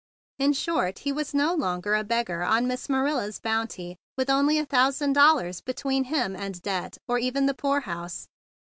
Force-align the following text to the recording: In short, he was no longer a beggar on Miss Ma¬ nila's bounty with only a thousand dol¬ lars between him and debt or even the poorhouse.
In 0.39 0.53
short, 0.53 0.97
he 0.97 1.11
was 1.11 1.31
no 1.31 1.53
longer 1.53 1.93
a 1.93 2.03
beggar 2.03 2.41
on 2.41 2.65
Miss 2.65 2.87
Ma¬ 2.87 3.05
nila's 3.05 3.39
bounty 3.39 3.97
with 4.17 4.31
only 4.31 4.57
a 4.57 4.65
thousand 4.65 5.15
dol¬ 5.15 5.35
lars 5.35 5.61
between 5.61 6.05
him 6.05 6.35
and 6.35 6.59
debt 6.63 6.97
or 7.07 7.19
even 7.19 7.45
the 7.45 7.53
poorhouse. 7.53 8.27